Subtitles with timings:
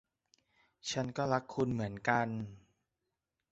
[0.91, 2.27] ฉันก็รักคุณเหมือนกัน